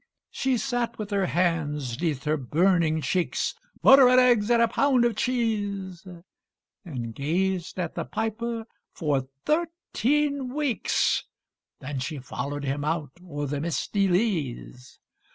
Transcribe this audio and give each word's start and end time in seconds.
She 0.31 0.57
sat 0.57 0.97
with 0.97 1.11
her 1.11 1.27
hands 1.27 2.01
'neath 2.01 2.23
her 2.23 2.35
burning 2.35 3.01
cheeks, 3.01 3.53
(Butter 3.83 4.09
and 4.09 4.19
eggs 4.19 4.49
and 4.49 4.59
a 4.59 4.67
pound 4.67 5.05
of 5.05 5.15
cheese) 5.15 6.07
And 6.83 7.13
gazed 7.13 7.77
at 7.77 7.93
the 7.93 8.03
piper 8.03 8.65
for 8.91 9.27
thirteen 9.45 10.55
weeks; 10.55 11.25
Then 11.81 11.99
she 11.99 12.17
followed 12.17 12.63
him 12.63 12.83
out 12.83 13.11
o'er 13.23 13.45
the 13.45 13.61
misty 13.61 14.07
leas. 14.07 14.97